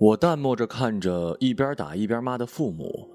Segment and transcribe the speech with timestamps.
[0.00, 3.06] 我淡漠着看着一边打一边骂的父母，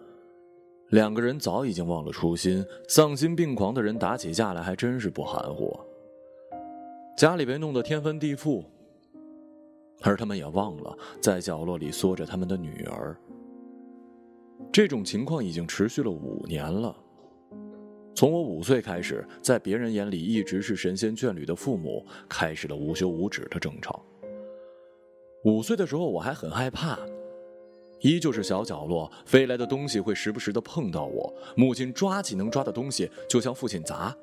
[0.89, 5.75] 两个人早已经忘了初心，丧心病狂的人打起架来还真是不含糊。
[7.17, 8.63] 家里被弄得天翻地覆，
[10.03, 13.17] 而他们也忘了在角落里缩着他们的女儿。
[14.71, 16.95] 这种情况已经持续了五年了。
[18.13, 24.05] 从我五岁开始，在别人眼里一直是神仙眷侣的父母，开始了无休无止的争吵。
[25.45, 26.97] 五岁的时候，我还很害怕，
[28.01, 31.31] 依旧是小角落，飞来的东西会时不时的碰到我。
[31.55, 34.15] 母亲抓起能抓的东西就向父亲砸，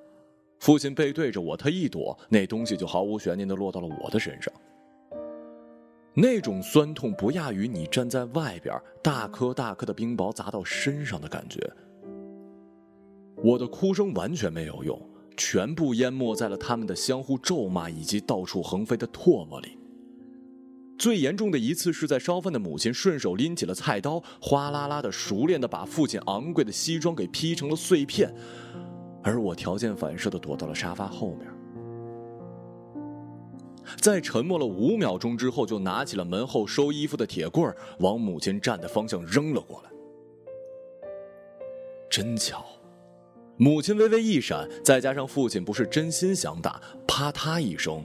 [0.59, 4.53] 父亲背对着我，他一躲，那东西就毫无悬念的落到了我的身上。
[6.13, 11.61] 那种酸痛不亚于你站在外边，大颗大颗的冰雹砸到身上的感觉。
[13.37, 15.01] 我的哭声完全没有用，
[15.37, 19.79] 全部淹没在了他们的相互咒骂以及到处横飞的唾沫里。
[20.99, 28.33] 最严重的一次是在烧饭的母亲顺手拎起了菜刀，哗啦啦的熟练的把父亲昂贵的西装给劈成了碎片，
[29.23, 31.49] 而我条件反射的躲到了沙发后面。
[34.01, 39.91] 在沉默了五秒钟之后，就拿起了门后收衣服的铁棍往母亲站的方向扔了过来。
[42.09, 42.65] 真巧，
[43.57, 48.05] 母亲微微一闪，再加上父亲不是真心想打，啪嗒一声。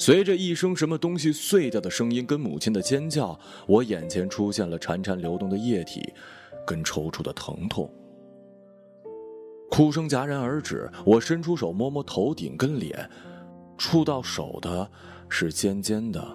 [0.00, 6.02] 随着一声什么东西碎掉的声音，跟母亲的尖叫，我眼前出现了潺潺流动的液体，
[6.66, 7.92] 跟抽搐的疼痛。
[9.70, 13.10] 哭声戛然而止，我伸出手摸摸头顶跟脸，
[13.76, 14.90] 触到手的
[15.28, 16.26] 是尖尖的、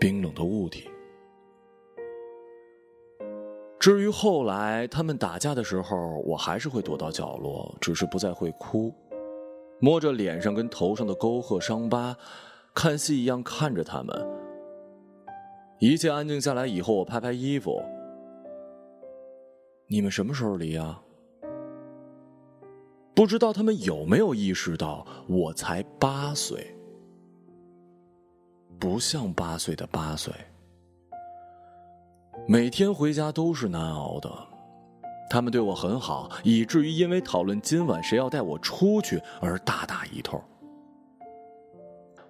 [0.00, 0.88] 冰冷的物体。
[3.78, 8.92] 至于后来他们打架的时候，我还是会躲到角落，只是不再会哭。
[9.84, 12.16] 摸着脸上跟头上的沟壑伤疤，
[12.72, 14.26] 看戏一样看着他们。
[15.78, 17.82] 一切安静下来以后，我拍拍衣服。
[19.86, 21.02] 你们什么时候离啊？
[23.14, 26.74] 不知道他们有没有意识到，我才八岁，
[28.78, 30.32] 不像八岁的八岁。
[32.48, 34.53] 每天回家都是难熬的。
[35.30, 40.40] 他们对我很好，以至于因为讨论今晚谁要带我出去而大打一通。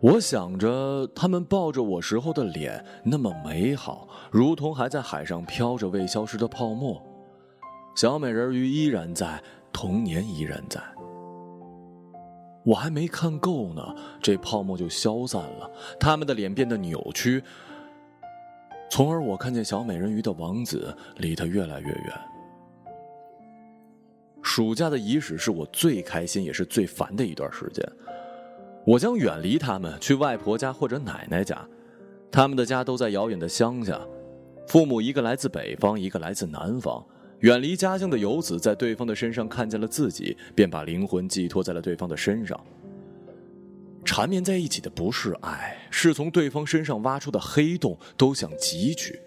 [0.01, 7.03] 我想着他们抱着我时候的脸那么美好，如同还在海上飘着未消失的泡沫。
[7.97, 10.81] 小美人鱼依然在，童年依然在。
[12.65, 17.43] 我还没看够呢，这泡沫就消散了，他们的脸变得扭曲，
[18.91, 22.13] 从而我看见小美人鱼的王子离她越来越远。
[24.45, 27.83] 暑假的伊始是我最开心也是最烦的一段时间，
[28.85, 31.67] 我将远离他们，去外婆家或者奶奶家，
[32.31, 33.99] 他们的家都在遥远的乡下，
[34.69, 37.03] 父母一个来自北方，一个来自南方，
[37.41, 42.63] 远离家乡的游子在对方的身上看见了自己，便把灵魂寄托在了对方的身上。
[44.05, 49.19] 缠绵在一起的不是爱，是从对方身上挖出的黑洞都想汲取。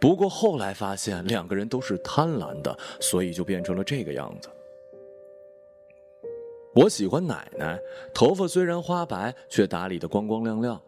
[0.00, 4.48] 不过后来发现两个人都是贪婪的，所以就变成了这个样子。
[6.74, 7.80] 我喜欢奶奶，
[8.12, 10.78] 头发虽然花白，却打理的光光亮亮，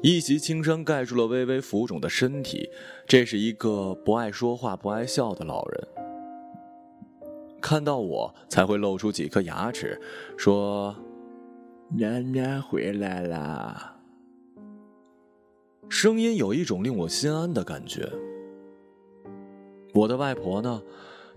[0.00, 2.70] 一袭青衫盖住了微微浮肿的身体。
[3.08, 5.88] 这是一个不爱说话、不爱笑的老人。
[7.60, 10.00] 看到我才会露出几颗牙齿，
[10.36, 10.94] 说
[11.98, 13.96] ：“奶奶回来啦。”
[15.90, 18.08] 声音有一种令我心安的感觉。
[19.96, 20.82] 我的外婆呢？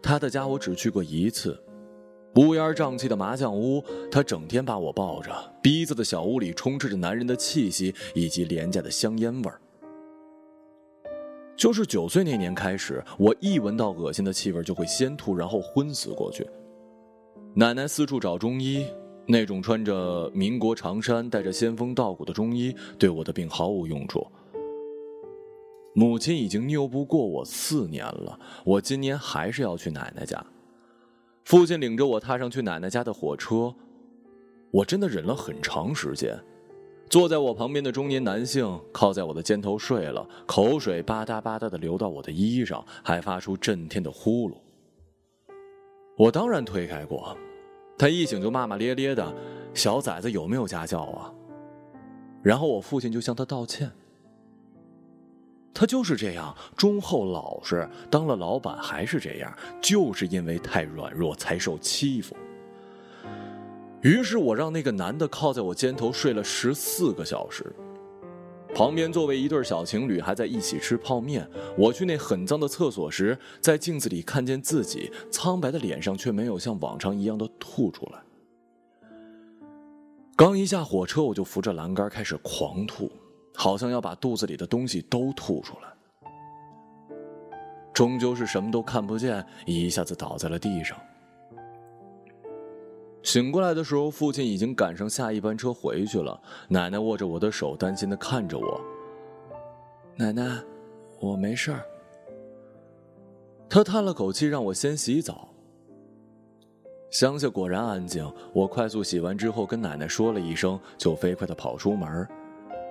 [0.01, 1.57] 她的家我只去过一次，
[2.35, 3.81] 乌烟瘴气的麻将屋，
[4.11, 5.31] 她整天把我抱着，
[5.63, 9.61] 逼仄的小屋里充斥着男人的气息以及廉价的香烟味儿。
[11.55, 16.45] 就是九岁那年开始，我一闻到恶心的气味就会先吐，然后昏死过去。
[17.53, 18.85] 奶奶四处找中医，
[19.25, 24.25] 那种穿着民国长衫、带着仙风道骨的中医，对我的病毫无用处。
[25.99, 30.41] 母亲已经拗不过我四年了，我今年还是要去奶奶家。
[31.43, 33.75] 父亲领着我踏上去奶奶家的火车，
[34.71, 36.39] 我真的忍了很长时间。
[37.09, 44.53] 坐在我旁边的中年男性靠在我的肩头睡了，口水吧嗒吧嗒的流到我的衣裳，还发出震天的呼噜。
[46.15, 47.35] 我当然推开过，
[47.97, 49.35] 他一醒就骂骂咧咧的
[49.75, 51.33] ：“小崽子有没有家教啊？”
[52.41, 53.91] 然后我父亲就向他道歉。
[55.73, 62.35] 他就是这样忠厚老实，当了老板还是这样，就是因为太软弱才受欺负。
[64.01, 67.65] 于是我让那个男的靠在我肩头睡了十四个小时。
[68.73, 71.49] 旁边座位一对小情侣还在一起吃泡面。
[71.75, 78.21] 我去那很脏的厕所时，在镜子里看见自己苍白的脸上，却没有像往常一样的吐出来。
[80.35, 83.11] 刚一下火车，我就扶着栏杆开始狂吐，
[83.59, 85.89] 好像要把肚子里的东西都吐出来。
[87.93, 90.97] 终究是什么都看不见，一下子倒在了地上。
[93.21, 96.41] 醒过来的时候，父亲已经赶上下一班车回去了。
[96.69, 98.79] 奶奶握着我的手，担心的看着我。
[100.15, 100.57] 奶奶，
[101.19, 101.83] 我没事儿。
[103.69, 105.49] 他叹了口气，让我先洗澡。
[107.11, 108.25] 乡下果然安静。
[108.53, 112.25] 我快速洗完之后，跟奶奶说了一声，就飞快的跑出门。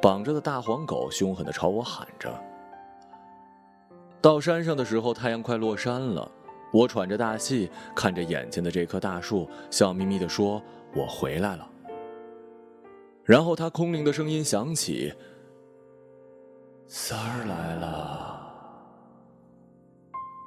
[0.00, 2.32] 绑着的大黄狗凶狠的朝我喊着。
[4.20, 6.30] 到山上的时候，太阳快落山了。
[6.72, 10.62] 我喘着大气，看着眼前的这棵大树，笑眯眯地说
[10.94, 11.66] ：“我回来了。”
[13.24, 15.14] 然后他空灵的声音响起
[16.86, 18.34] ：“三儿来了。”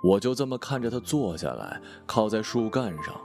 [0.03, 3.19] 我就这么看着他坐下来，靠在树干上。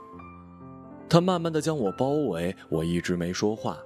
[1.09, 3.77] 他慢慢的将我包围，我一直没说话。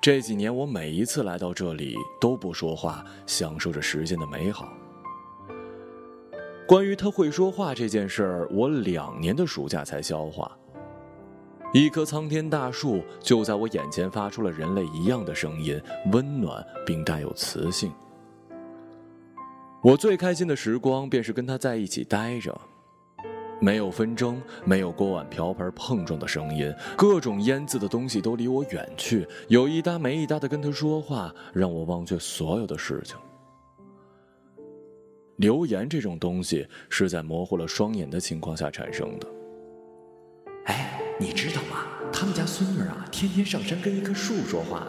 [0.00, 4.72] 这几年，我每一次来到这里都不说话，享受着时间的美好。
[6.66, 10.50] 关于他会说话这件事儿，我两年的暑假才消化。
[11.72, 15.80] 一棵苍天大树就在我眼前发出了人类一样的声音，
[16.12, 17.92] 温暖并带有磁性。
[19.82, 22.60] 我最开心的时光便是跟他在一起待着，
[23.60, 33.16] 没有纷争，没有锅碗瓢盆碰撞的声音，各种腌渍的东西都离我远去，有一搭没一搭的跟他说话，让我忘却所有的事情。
[35.36, 39.26] 留言这种东西是在模糊了双眼的情况下产生的。
[40.64, 41.84] 哎，你知道吗？
[42.12, 44.86] 他们家孙女啊，天天上山跟一棵树说话。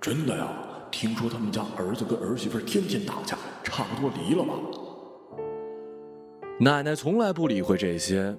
[0.00, 0.48] 真的呀？
[0.90, 4.54] 听说他们家儿子跟儿媳妇天天打架，差不多离了吧？
[6.60, 8.34] 奶奶从来不理会这些，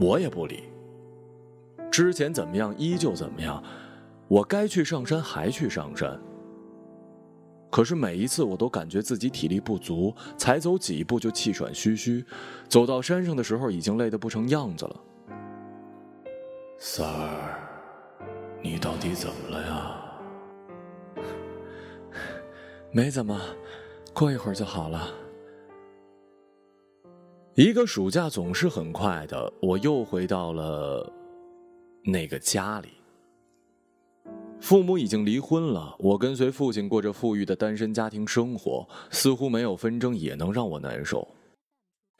[0.00, 0.64] 我也不理。
[1.90, 3.62] 之前怎么样，依旧怎么样。
[4.28, 6.18] 我该去上山，还去上山。
[7.70, 12.24] 可是每一次，我都感觉自己体力不足，才走几步就气喘吁吁，
[12.68, 15.00] 走到山上的时候，已经累得不成样子了。
[16.78, 17.58] 三儿，
[18.62, 21.24] 你到底怎么了呀？
[22.92, 23.38] 没怎么，
[24.14, 25.08] 过一会儿就好了。
[27.58, 31.12] 一个暑假总是很快的，我又回到了
[32.04, 32.90] 那个家里。
[34.60, 41.26] 父母已经离婚了，我跟随父亲过着富裕的单身家庭生活，似乎没有纷争也能让我难受。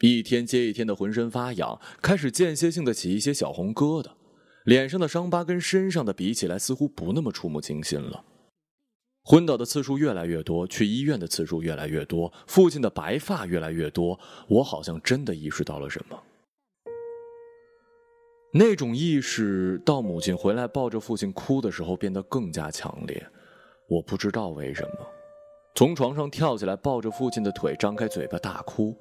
[0.00, 4.08] 一天接一天的浑身发痒，开始间歇性的起一些小红疙瘩，
[4.64, 8.24] 脸上的伤疤跟身上的比起来，似乎不那么触目惊心了。
[9.24, 14.18] 昏倒的次数越来越多，去医院的次数越来越多，父亲的白发越来越多，
[14.48, 16.18] 我好像真的意识到了什么。
[18.54, 23.26] 那种意识到母亲回来抱着父亲哭的时候变得更加强烈，
[23.86, 25.06] 我不知道为什么，
[25.74, 28.98] 从床上跳起来抱着父亲的腿，张开嘴巴大哭。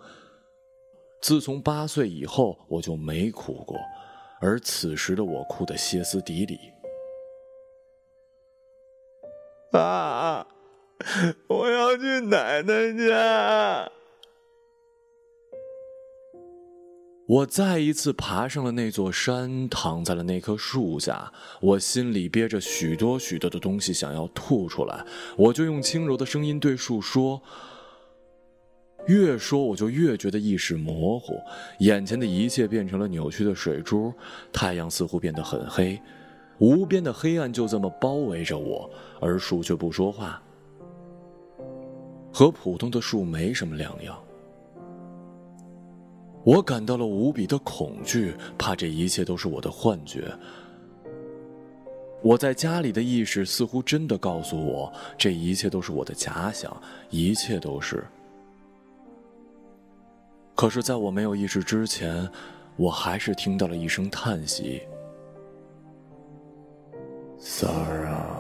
[1.22, 3.78] 自从八岁以后，我就没哭过，
[4.42, 6.60] 而此时的我哭得歇斯底里。
[9.72, 10.48] 爸！
[11.48, 13.92] 我要去奶奶家。
[17.28, 21.32] 我再一次爬上了那座山，躺在了那棵树下。
[21.60, 25.06] 我心里憋着许多许多的东西，想要吐出来。
[25.36, 27.42] 我就用轻柔的声音对树说。
[29.08, 31.38] 越说，我就越觉得意识模糊，
[31.80, 34.14] 眼前的一切变成了扭曲的水珠。
[34.54, 36.02] 太阳似乎变得很黑，
[36.60, 40.42] 无边的黑暗就这么包围着我，而树却不说话，
[42.34, 44.18] 和普通的树没什么两样。
[46.44, 50.32] 我感到了无比的恐惧，怕这一切都是我的幻觉。
[52.24, 56.76] 我在家里的意识似乎真的告诉我，这一切都是我的假想，
[57.10, 58.04] 一切都是。
[60.56, 62.28] 可是，在我没有意识之前，
[62.76, 64.82] 我还是听到了一声叹息
[67.39, 68.34] ：“三儿啊。”